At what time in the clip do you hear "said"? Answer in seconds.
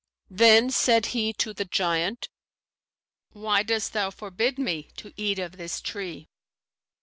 0.71-1.07